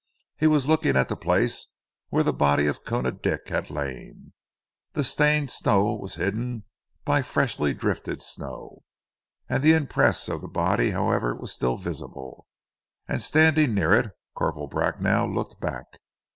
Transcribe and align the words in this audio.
He 0.35 0.47
was 0.47 0.67
looking 0.67 0.97
at 0.97 1.09
the 1.09 1.15
place 1.15 1.67
where 2.09 2.23
the 2.23 2.33
body 2.33 2.65
of 2.65 2.83
Koona 2.83 3.11
Dick 3.11 3.49
had 3.49 3.69
lain. 3.69 4.33
The 4.93 5.03
stained 5.03 5.51
snow 5.51 5.93
was 5.93 6.15
hidden 6.15 6.63
by 7.05 7.21
freshly 7.21 7.75
drifted 7.75 8.23
snow, 8.23 8.81
the 9.47 9.73
impress 9.73 10.27
of 10.27 10.41
the 10.41 10.47
body 10.47 10.89
however 10.89 11.35
was 11.35 11.51
still 11.51 11.77
visible, 11.77 12.47
and 13.07 13.21
standing 13.21 13.75
near 13.75 13.93
it, 13.93 14.09
Corporal 14.33 14.65
Bracknell 14.65 15.31
looked 15.31 15.59
back. 15.61 15.85